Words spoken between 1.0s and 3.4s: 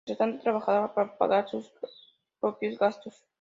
pagar sus propios gastos.